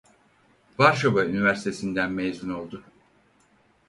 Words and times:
Varşova 0.79 1.25
Üniversitesi'nden 1.25 2.11
mezun 2.11 2.49
oldu. 2.53 2.83